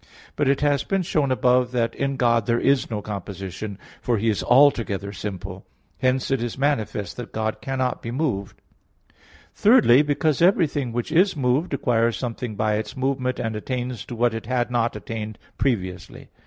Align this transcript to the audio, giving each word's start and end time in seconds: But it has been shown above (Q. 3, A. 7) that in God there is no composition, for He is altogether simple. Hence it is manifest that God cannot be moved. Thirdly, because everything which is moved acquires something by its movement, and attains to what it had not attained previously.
But 0.35 0.47
it 0.49 0.61
has 0.61 0.83
been 0.83 1.03
shown 1.03 1.31
above 1.31 1.65
(Q. 1.65 1.73
3, 1.73 1.77
A. 1.77 1.77
7) 1.77 1.79
that 1.91 1.95
in 2.03 2.15
God 2.17 2.45
there 2.47 2.59
is 2.59 2.89
no 2.89 3.03
composition, 3.03 3.77
for 4.01 4.17
He 4.17 4.29
is 4.31 4.41
altogether 4.43 5.13
simple. 5.13 5.63
Hence 5.99 6.31
it 6.31 6.41
is 6.41 6.57
manifest 6.57 7.17
that 7.17 7.31
God 7.31 7.61
cannot 7.61 8.01
be 8.01 8.09
moved. 8.09 8.59
Thirdly, 9.53 10.01
because 10.01 10.41
everything 10.41 10.91
which 10.91 11.11
is 11.11 11.35
moved 11.35 11.75
acquires 11.75 12.17
something 12.17 12.55
by 12.55 12.77
its 12.77 12.97
movement, 12.97 13.37
and 13.39 13.55
attains 13.55 14.03
to 14.05 14.15
what 14.15 14.33
it 14.33 14.47
had 14.47 14.71
not 14.71 14.95
attained 14.95 15.37
previously. 15.59 16.29